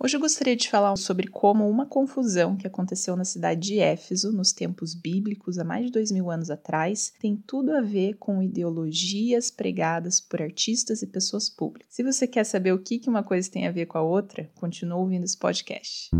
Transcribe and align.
Hoje 0.00 0.16
eu 0.16 0.20
gostaria 0.20 0.54
de 0.54 0.70
falar 0.70 0.94
sobre 0.94 1.26
como 1.26 1.68
uma 1.68 1.84
confusão 1.84 2.56
que 2.56 2.68
aconteceu 2.68 3.16
na 3.16 3.24
cidade 3.24 3.60
de 3.60 3.80
Éfeso, 3.80 4.30
nos 4.30 4.52
tempos 4.52 4.94
bíblicos, 4.94 5.58
há 5.58 5.64
mais 5.64 5.86
de 5.86 5.90
dois 5.90 6.12
mil 6.12 6.30
anos 6.30 6.50
atrás, 6.50 7.12
tem 7.18 7.34
tudo 7.34 7.72
a 7.72 7.80
ver 7.80 8.14
com 8.14 8.40
ideologias 8.40 9.50
pregadas 9.50 10.20
por 10.20 10.40
artistas 10.40 11.02
e 11.02 11.06
pessoas 11.08 11.50
públicas. 11.50 11.92
Se 11.92 12.04
você 12.04 12.28
quer 12.28 12.44
saber 12.44 12.72
o 12.72 12.78
que 12.78 13.00
uma 13.08 13.24
coisa 13.24 13.50
tem 13.50 13.66
a 13.66 13.72
ver 13.72 13.86
com 13.86 13.98
a 13.98 14.02
outra, 14.02 14.48
continue 14.54 15.00
ouvindo 15.00 15.24
esse 15.24 15.36
podcast. 15.36 16.10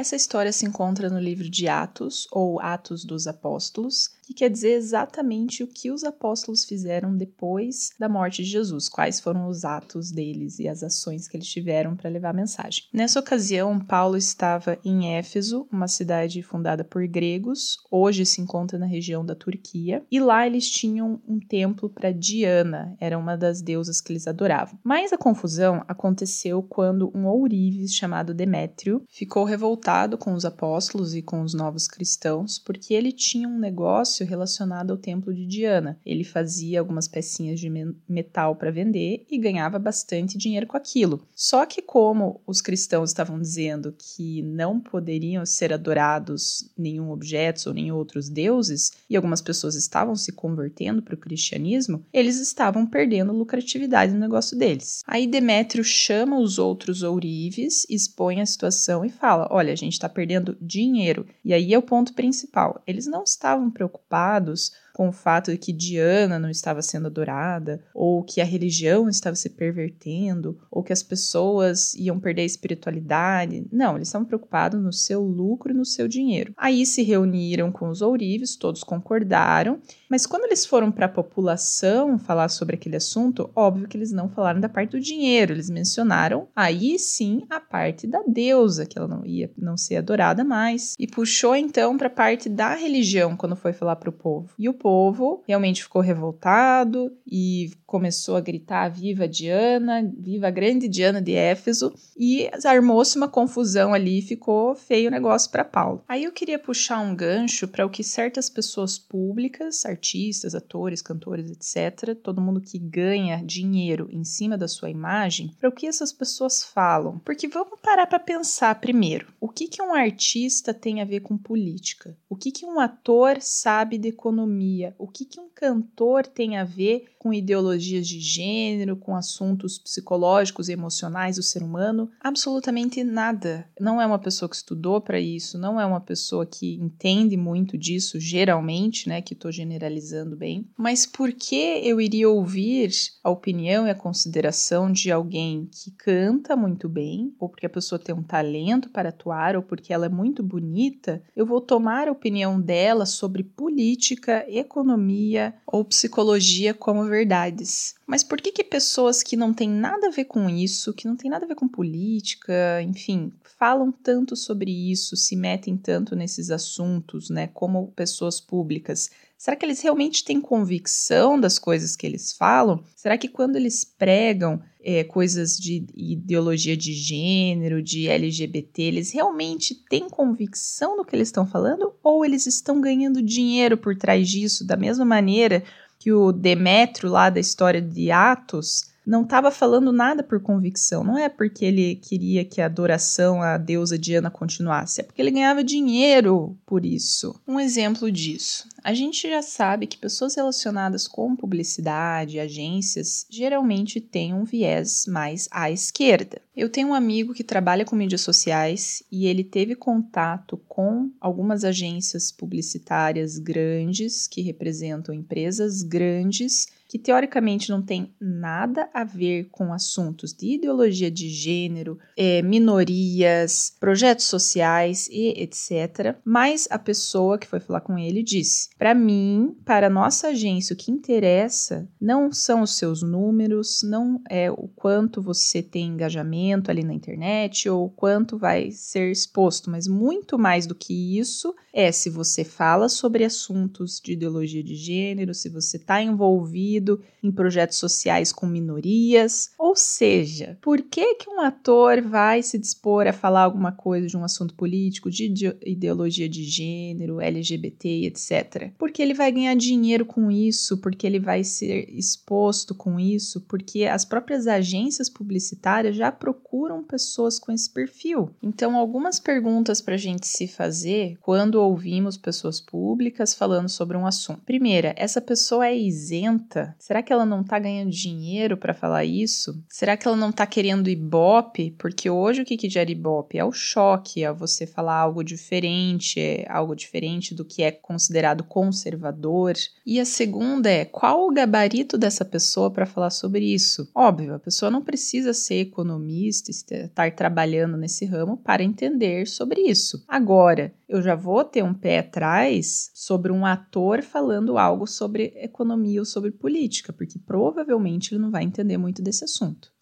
Essa 0.00 0.16
história 0.16 0.50
se 0.50 0.64
encontra 0.64 1.10
no 1.10 1.20
livro 1.20 1.50
de 1.50 1.68
Atos, 1.68 2.26
ou 2.32 2.58
Atos 2.58 3.04
dos 3.04 3.26
Apóstolos, 3.26 4.08
que 4.30 4.34
quer 4.34 4.48
dizer 4.48 4.74
exatamente 4.74 5.64
o 5.64 5.66
que 5.66 5.90
os 5.90 6.04
apóstolos 6.04 6.64
fizeram 6.64 7.16
depois 7.16 7.90
da 7.98 8.08
morte 8.08 8.44
de 8.44 8.50
Jesus, 8.50 8.88
quais 8.88 9.18
foram 9.18 9.48
os 9.48 9.64
atos 9.64 10.12
deles 10.12 10.60
e 10.60 10.68
as 10.68 10.84
ações 10.84 11.26
que 11.26 11.36
eles 11.36 11.48
tiveram 11.48 11.96
para 11.96 12.08
levar 12.08 12.30
a 12.30 12.34
mensagem. 12.34 12.84
Nessa 12.92 13.18
ocasião, 13.18 13.80
Paulo 13.80 14.16
estava 14.16 14.78
em 14.84 15.16
Éfeso, 15.16 15.66
uma 15.72 15.88
cidade 15.88 16.42
fundada 16.42 16.84
por 16.84 17.04
gregos, 17.08 17.76
hoje 17.90 18.24
se 18.24 18.40
encontra 18.40 18.78
na 18.78 18.86
região 18.86 19.26
da 19.26 19.34
Turquia, 19.34 20.04
e 20.08 20.20
lá 20.20 20.46
eles 20.46 20.70
tinham 20.70 21.20
um 21.26 21.40
templo 21.40 21.90
para 21.90 22.12
Diana, 22.12 22.96
era 23.00 23.18
uma 23.18 23.36
das 23.36 23.60
deusas 23.60 24.00
que 24.00 24.12
eles 24.12 24.28
adoravam. 24.28 24.78
Mas 24.84 25.12
a 25.12 25.18
confusão 25.18 25.84
aconteceu 25.88 26.62
quando 26.62 27.10
um 27.12 27.26
ourives 27.26 27.92
chamado 27.92 28.32
Demétrio 28.32 29.02
ficou 29.08 29.42
revoltado 29.42 30.16
com 30.16 30.34
os 30.34 30.44
apóstolos 30.44 31.16
e 31.16 31.22
com 31.22 31.42
os 31.42 31.52
novos 31.52 31.88
cristãos 31.88 32.60
porque 32.60 32.94
ele 32.94 33.10
tinha 33.10 33.48
um 33.48 33.58
negócio 33.58 34.19
relacionado 34.24 34.90
ao 34.90 34.96
templo 34.96 35.34
de 35.34 35.46
Diana. 35.46 35.98
Ele 36.04 36.24
fazia 36.24 36.80
algumas 36.80 37.08
pecinhas 37.08 37.60
de 37.60 37.70
metal 38.08 38.56
para 38.56 38.70
vender 38.70 39.26
e 39.30 39.38
ganhava 39.38 39.78
bastante 39.78 40.38
dinheiro 40.38 40.66
com 40.66 40.76
aquilo. 40.76 41.22
Só 41.34 41.64
que, 41.66 41.82
como 41.82 42.40
os 42.46 42.60
cristãos 42.60 43.10
estavam 43.10 43.40
dizendo 43.40 43.94
que 43.98 44.42
não 44.42 44.80
poderiam 44.80 45.44
ser 45.44 45.72
adorados 45.72 46.70
nenhum 46.76 47.10
objeto 47.10 47.68
ou 47.68 47.74
nem 47.74 47.90
outros 47.92 48.28
deuses, 48.28 48.92
e 49.08 49.16
algumas 49.16 49.40
pessoas 49.40 49.74
estavam 49.74 50.14
se 50.14 50.32
convertendo 50.32 51.02
para 51.02 51.14
o 51.14 51.18
cristianismo, 51.18 52.04
eles 52.12 52.38
estavam 52.38 52.86
perdendo 52.86 53.32
lucratividade 53.32 54.12
no 54.12 54.18
negócio 54.18 54.56
deles. 54.56 55.02
Aí 55.06 55.26
Demétrio 55.26 55.82
chama 55.82 56.38
os 56.38 56.58
outros 56.58 57.02
ourives, 57.02 57.86
expõe 57.88 58.40
a 58.40 58.46
situação 58.46 59.04
e 59.04 59.08
fala: 59.08 59.48
Olha, 59.50 59.72
a 59.72 59.76
gente 59.76 59.94
está 59.94 60.08
perdendo 60.08 60.56
dinheiro. 60.60 61.26
E 61.44 61.52
aí 61.52 61.72
é 61.72 61.78
o 61.78 61.82
ponto 61.82 62.14
principal. 62.14 62.82
Eles 62.86 63.06
não 63.06 63.24
estavam 63.24 63.70
preocupados 63.70 64.09
preocupados 64.10 64.72
com 65.00 65.08
o 65.08 65.12
fato 65.12 65.50
de 65.50 65.56
que 65.56 65.72
Diana 65.72 66.38
não 66.38 66.50
estava 66.50 66.82
sendo 66.82 67.06
adorada, 67.06 67.82
ou 67.94 68.22
que 68.22 68.38
a 68.38 68.44
religião 68.44 69.08
estava 69.08 69.34
se 69.34 69.48
pervertendo, 69.48 70.58
ou 70.70 70.82
que 70.82 70.92
as 70.92 71.02
pessoas 71.02 71.94
iam 71.94 72.20
perder 72.20 72.42
a 72.42 72.44
espiritualidade. 72.44 73.66
Não, 73.72 73.96
eles 73.96 74.08
estavam 74.08 74.26
preocupados 74.26 74.78
no 74.78 74.92
seu 74.92 75.22
lucro 75.22 75.72
e 75.72 75.74
no 75.74 75.86
seu 75.86 76.06
dinheiro. 76.06 76.52
Aí 76.54 76.84
se 76.84 77.02
reuniram 77.02 77.72
com 77.72 77.88
os 77.88 78.02
ourives, 78.02 78.56
todos 78.56 78.84
concordaram, 78.84 79.80
mas 80.06 80.26
quando 80.26 80.44
eles 80.44 80.66
foram 80.66 80.92
para 80.92 81.06
a 81.06 81.08
população 81.08 82.18
falar 82.18 82.50
sobre 82.50 82.74
aquele 82.74 82.96
assunto, 82.96 83.50
óbvio 83.56 83.88
que 83.88 83.96
eles 83.96 84.12
não 84.12 84.28
falaram 84.28 84.60
da 84.60 84.68
parte 84.68 84.90
do 84.90 85.00
dinheiro, 85.00 85.54
eles 85.54 85.70
mencionaram 85.70 86.46
aí 86.54 86.98
sim 86.98 87.46
a 87.48 87.58
parte 87.58 88.06
da 88.06 88.22
deusa, 88.28 88.84
que 88.84 88.98
ela 88.98 89.08
não 89.08 89.24
ia 89.24 89.50
não 89.56 89.78
ser 89.78 89.96
adorada 89.96 90.44
mais, 90.44 90.94
e 90.98 91.06
puxou 91.06 91.56
então 91.56 91.96
para 91.96 92.08
a 92.08 92.10
parte 92.10 92.50
da 92.50 92.74
religião 92.74 93.34
quando 93.34 93.56
foi 93.56 93.72
falar 93.72 93.96
para 93.96 94.10
o 94.10 94.12
povo. 94.12 94.50
E 94.58 94.68
o 94.68 94.74
povo 94.74 94.89
povo 94.90 95.44
realmente 95.46 95.84
ficou 95.84 96.02
revoltado 96.02 97.16
e 97.24 97.70
começou 97.86 98.34
a 98.34 98.40
gritar: 98.40 98.88
Viva 98.88 99.28
Diana, 99.28 100.02
viva 100.18 100.48
a 100.48 100.50
grande 100.50 100.88
Diana 100.88 101.22
de 101.22 101.32
Éfeso, 101.32 101.94
e 102.18 102.50
armou-se 102.64 103.16
uma 103.16 103.28
confusão 103.28 103.94
ali, 103.94 104.20
ficou 104.20 104.74
feio 104.74 105.06
o 105.06 105.12
negócio 105.12 105.48
para 105.48 105.64
Paulo. 105.64 106.02
Aí 106.08 106.24
eu 106.24 106.32
queria 106.32 106.58
puxar 106.58 106.98
um 106.98 107.14
gancho 107.14 107.68
para 107.68 107.86
o 107.86 107.90
que 107.90 108.02
certas 108.02 108.50
pessoas 108.50 108.98
públicas, 108.98 109.86
artistas, 109.86 110.56
atores, 110.56 111.00
cantores, 111.00 111.52
etc., 111.52 112.16
todo 112.16 112.40
mundo 112.40 112.60
que 112.60 112.76
ganha 112.76 113.40
dinheiro 113.44 114.08
em 114.10 114.24
cima 114.24 114.58
da 114.58 114.66
sua 114.66 114.90
imagem, 114.90 115.54
para 115.60 115.68
o 115.68 115.72
que 115.72 115.86
essas 115.86 116.12
pessoas 116.12 116.64
falam. 116.64 117.20
Porque 117.20 117.46
vamos 117.46 117.78
parar 117.80 118.08
para 118.08 118.18
pensar 118.18 118.80
primeiro: 118.80 119.28
o 119.40 119.48
que, 119.48 119.68
que 119.68 119.80
um 119.80 119.94
artista 119.94 120.74
tem 120.74 121.00
a 121.00 121.04
ver 121.04 121.20
com 121.20 121.38
política? 121.38 122.16
O 122.28 122.34
que, 122.34 122.50
que 122.50 122.66
um 122.66 122.80
ator 122.80 123.36
sabe 123.40 123.98
de 123.98 124.08
economia? 124.08 124.79
O 124.98 125.06
que, 125.06 125.24
que 125.24 125.40
um 125.40 125.48
cantor 125.48 126.26
tem 126.26 126.56
a 126.56 126.64
ver 126.64 127.06
com 127.18 127.34
ideologias 127.34 128.08
de 128.08 128.18
gênero, 128.18 128.96
com 128.96 129.14
assuntos 129.14 129.78
psicológicos 129.78 130.68
e 130.68 130.72
emocionais 130.72 131.36
do 131.36 131.42
ser 131.42 131.62
humano? 131.62 132.10
Absolutamente 132.20 133.04
nada. 133.04 133.68
Não 133.78 134.00
é 134.00 134.06
uma 134.06 134.18
pessoa 134.18 134.48
que 134.48 134.56
estudou 134.56 135.00
para 135.00 135.20
isso, 135.20 135.58
não 135.58 135.78
é 135.80 135.84
uma 135.84 136.00
pessoa 136.00 136.46
que 136.46 136.76
entende 136.76 137.36
muito 137.36 137.76
disso, 137.76 138.18
geralmente, 138.18 139.08
né? 139.08 139.20
Que 139.20 139.34
estou 139.34 139.52
generalizando 139.52 140.34
bem. 140.34 140.66
Mas 140.78 141.04
por 141.04 141.32
que 141.32 141.80
eu 141.84 142.00
iria 142.00 142.28
ouvir 142.28 142.90
a 143.22 143.30
opinião 143.30 143.86
e 143.86 143.90
a 143.90 143.94
consideração 143.94 144.90
de 144.90 145.12
alguém 145.12 145.68
que 145.70 145.90
canta 145.90 146.56
muito 146.56 146.88
bem, 146.88 147.34
ou 147.38 147.48
porque 147.48 147.66
a 147.66 147.70
pessoa 147.70 147.98
tem 147.98 148.14
um 148.14 148.22
talento 148.22 148.88
para 148.88 149.10
atuar, 149.10 149.56
ou 149.56 149.62
porque 149.62 149.92
ela 149.92 150.06
é 150.06 150.08
muito 150.08 150.42
bonita? 150.42 151.22
Eu 151.36 151.44
vou 151.44 151.60
tomar 151.60 152.08
a 152.08 152.12
opinião 152.12 152.58
dela 152.60 153.04
sobre 153.04 153.42
política, 153.44 154.44
economia 154.60 155.54
ou 155.66 155.84
psicologia 155.84 156.72
como 156.72 157.04
verdades. 157.04 157.94
Mas 158.10 158.24
por 158.24 158.40
que 158.40 158.50
que 158.50 158.64
pessoas 158.64 159.22
que 159.22 159.36
não 159.36 159.54
têm 159.54 159.70
nada 159.70 160.08
a 160.08 160.10
ver 160.10 160.24
com 160.24 160.50
isso, 160.50 160.92
que 160.92 161.06
não 161.06 161.14
têm 161.14 161.30
nada 161.30 161.44
a 161.44 161.48
ver 161.48 161.54
com 161.54 161.68
política, 161.68 162.82
enfim, 162.82 163.32
falam 163.56 163.92
tanto 163.92 164.34
sobre 164.34 164.68
isso, 164.90 165.16
se 165.16 165.36
metem 165.36 165.76
tanto 165.76 166.16
nesses 166.16 166.50
assuntos, 166.50 167.30
né, 167.30 167.46
como 167.46 167.92
pessoas 167.92 168.40
públicas? 168.40 169.12
Será 169.38 169.56
que 169.56 169.64
eles 169.64 169.80
realmente 169.80 170.24
têm 170.24 170.40
convicção 170.40 171.38
das 171.38 171.56
coisas 171.56 171.94
que 171.94 172.04
eles 172.04 172.32
falam? 172.32 172.82
Será 172.96 173.16
que 173.16 173.28
quando 173.28 173.54
eles 173.54 173.84
pregam 173.84 174.60
é, 174.82 175.04
coisas 175.04 175.56
de 175.56 175.86
ideologia 175.94 176.76
de 176.76 176.92
gênero, 176.92 177.80
de 177.80 178.08
LGBT, 178.08 178.82
eles 178.82 179.12
realmente 179.12 179.72
têm 179.88 180.10
convicção 180.10 180.96
do 180.96 181.04
que 181.04 181.14
eles 181.14 181.28
estão 181.28 181.46
falando? 181.46 181.94
Ou 182.02 182.24
eles 182.24 182.44
estão 182.44 182.80
ganhando 182.80 183.22
dinheiro 183.22 183.78
por 183.78 183.96
trás 183.96 184.28
disso, 184.28 184.66
da 184.66 184.76
mesma 184.76 185.04
maneira 185.04 185.62
que 186.00 186.10
o 186.10 186.32
Demétrio 186.32 187.10
lá 187.10 187.28
da 187.28 187.38
história 187.38 187.80
de 187.80 188.10
Atos 188.10 188.86
não 189.10 189.24
estava 189.24 189.50
falando 189.50 189.92
nada 189.92 190.22
por 190.22 190.40
convicção. 190.40 191.02
Não 191.02 191.18
é 191.18 191.28
porque 191.28 191.64
ele 191.64 191.96
queria 191.96 192.44
que 192.44 192.60
a 192.60 192.66
adoração 192.66 193.42
à 193.42 193.58
deusa 193.58 193.98
Diana 193.98 194.30
continuasse, 194.30 195.00
é 195.00 195.04
porque 195.04 195.20
ele 195.20 195.32
ganhava 195.32 195.64
dinheiro 195.64 196.56
por 196.64 196.86
isso. 196.86 197.34
Um 197.46 197.58
exemplo 197.58 198.08
disso. 198.10 198.68
A 198.84 198.94
gente 198.94 199.28
já 199.28 199.42
sabe 199.42 199.88
que 199.88 199.98
pessoas 199.98 200.36
relacionadas 200.36 201.08
com 201.08 201.34
publicidade, 201.34 202.38
agências, 202.38 203.26
geralmente 203.28 204.00
têm 204.00 204.32
um 204.32 204.44
viés 204.44 205.06
mais 205.08 205.48
à 205.50 205.72
esquerda. 205.72 206.40
Eu 206.56 206.68
tenho 206.68 206.88
um 206.88 206.94
amigo 206.94 207.34
que 207.34 207.42
trabalha 207.42 207.84
com 207.84 207.96
mídias 207.96 208.20
sociais 208.20 209.02
e 209.10 209.26
ele 209.26 209.42
teve 209.42 209.74
contato 209.74 210.56
com 210.68 211.10
algumas 211.20 211.64
agências 211.64 212.30
publicitárias 212.30 213.38
grandes 213.38 214.28
que 214.28 214.40
representam 214.40 215.12
empresas 215.12 215.82
grandes 215.82 216.68
que 216.90 216.98
teoricamente 216.98 217.70
não 217.70 217.80
tem 217.80 218.12
nada 218.20 218.90
a 218.92 219.04
ver 219.04 219.48
com 219.52 219.72
assuntos 219.72 220.32
de 220.32 220.54
ideologia 220.54 221.08
de 221.08 221.28
gênero, 221.28 221.96
é, 222.16 222.42
minorias, 222.42 223.72
projetos 223.78 224.26
sociais 224.26 225.08
e 225.08 225.40
etc. 225.40 226.16
Mas 226.24 226.66
a 226.68 226.80
pessoa 226.80 227.38
que 227.38 227.46
foi 227.46 227.60
falar 227.60 227.82
com 227.82 227.96
ele 227.96 228.24
disse: 228.24 228.70
para 228.76 228.92
mim, 228.92 229.56
para 229.64 229.88
nossa 229.88 230.30
agência, 230.30 230.74
o 230.74 230.76
que 230.76 230.90
interessa 230.90 231.88
não 232.00 232.32
são 232.32 232.62
os 232.62 232.76
seus 232.76 233.02
números, 233.02 233.82
não 233.84 234.20
é 234.28 234.50
o 234.50 234.66
quanto 234.74 235.22
você 235.22 235.62
tem 235.62 235.90
engajamento 235.90 236.72
ali 236.72 236.82
na 236.82 236.92
internet 236.92 237.68
ou 237.68 237.88
quanto 237.88 238.36
vai 238.36 238.72
ser 238.72 239.12
exposto, 239.12 239.70
mas 239.70 239.86
muito 239.86 240.36
mais 240.36 240.66
do 240.66 240.74
que 240.74 241.16
isso 241.16 241.54
é 241.72 241.92
se 241.92 242.10
você 242.10 242.42
fala 242.42 242.88
sobre 242.88 243.24
assuntos 243.24 244.00
de 244.04 244.14
ideologia 244.14 244.64
de 244.64 244.74
gênero, 244.74 245.32
se 245.32 245.48
você 245.48 245.76
está 245.76 246.02
envolvido 246.02 246.79
envolvido 246.80 247.02
em 247.22 247.30
projetos 247.30 247.76
sociais 247.76 248.32
com 248.32 248.46
minorias. 248.46 249.50
Ou 249.58 249.76
seja, 249.76 250.58
por 250.60 250.80
que, 250.80 251.16
que 251.16 251.28
um 251.28 251.40
ator 251.40 252.00
vai 252.00 252.42
se 252.42 252.58
dispor 252.58 253.06
a 253.06 253.12
falar 253.12 253.42
alguma 253.42 253.72
coisa 253.72 254.06
de 254.06 254.16
um 254.16 254.24
assunto 254.24 254.54
político, 254.54 255.10
de 255.10 255.54
ideologia 255.64 256.28
de 256.28 256.42
gênero, 256.44 257.20
LGBT, 257.20 258.06
etc? 258.06 258.72
Porque 258.78 259.02
ele 259.02 259.14
vai 259.14 259.30
ganhar 259.30 259.54
dinheiro 259.54 260.04
com 260.04 260.30
isso, 260.30 260.78
porque 260.78 261.06
ele 261.06 261.20
vai 261.20 261.44
ser 261.44 261.88
exposto 261.90 262.74
com 262.74 262.98
isso, 262.98 263.42
porque 263.42 263.84
as 263.84 264.04
próprias 264.04 264.46
agências 264.46 265.10
publicitárias 265.10 265.94
já 265.94 266.10
procuram 266.10 266.82
pessoas 266.82 267.38
com 267.38 267.52
esse 267.52 267.68
perfil. 267.68 268.30
Então, 268.42 268.76
algumas 268.76 269.20
perguntas 269.20 269.80
para 269.80 269.94
a 269.94 269.98
gente 269.98 270.26
se 270.26 270.46
fazer 270.46 271.18
quando 271.20 271.56
ouvimos 271.56 272.16
pessoas 272.16 272.60
públicas 272.60 273.34
falando 273.34 273.68
sobre 273.68 273.96
um 273.96 274.06
assunto. 274.06 274.40
Primeira, 274.40 274.94
essa 274.96 275.20
pessoa 275.20 275.66
é 275.66 275.76
isenta? 275.76 276.69
Será 276.78 277.02
que 277.02 277.12
ela 277.12 277.26
não 277.26 277.40
está 277.40 277.58
ganhando 277.58 277.90
dinheiro 277.90 278.56
para 278.56 278.74
falar 278.74 279.04
isso? 279.04 279.62
Será 279.68 279.96
que 279.96 280.06
ela 280.06 280.16
não 280.16 280.30
está 280.30 280.46
querendo 280.46 280.88
ibope? 280.88 281.70
Porque 281.78 282.08
hoje 282.08 282.42
o 282.42 282.44
que, 282.44 282.56
que 282.56 282.68
gera 282.68 282.90
ibope? 282.90 283.38
É 283.38 283.44
o 283.44 283.52
choque, 283.52 284.24
é 284.24 284.32
você 284.32 284.66
falar 284.66 284.96
algo 284.96 285.22
diferente, 285.22 286.20
é 286.20 286.46
algo 286.48 286.74
diferente 286.74 287.34
do 287.34 287.44
que 287.44 287.62
é 287.62 287.70
considerado 287.70 288.44
conservador. 288.44 289.54
E 289.84 290.00
a 290.00 290.04
segunda 290.04 290.70
é 290.70 290.84
qual 290.84 291.26
o 291.26 291.32
gabarito 291.32 291.96
dessa 291.98 292.24
pessoa 292.24 292.70
para 292.70 292.86
falar 292.86 293.10
sobre 293.10 293.44
isso? 293.44 293.88
Óbvio, 293.94 294.34
a 294.34 294.38
pessoa 294.38 294.70
não 294.70 294.82
precisa 294.82 295.32
ser 295.32 295.60
economista, 295.60 296.50
estar 296.50 297.10
trabalhando 297.12 297.76
nesse 297.76 298.04
ramo 298.04 298.36
para 298.36 298.62
entender 298.62 299.26
sobre 299.26 299.62
isso. 299.62 300.04
Agora, 300.08 300.72
eu 300.88 301.00
já 301.00 301.14
vou 301.14 301.44
ter 301.44 301.62
um 301.62 301.72
pé 301.72 302.00
atrás 302.00 302.90
sobre 302.92 303.30
um 303.30 303.46
ator 303.46 304.02
falando 304.02 304.58
algo 304.58 304.86
sobre 304.86 305.32
economia 305.36 306.00
ou 306.00 306.04
sobre 306.04 306.32
política, 306.60 306.92
porque 306.92 307.18
provavelmente 307.18 308.12
ele 308.12 308.20
não 308.20 308.30
vai 308.30 308.44
entender 308.44 308.76
muito 308.76 309.02
desse 309.02 309.24
assunto. 309.24 309.72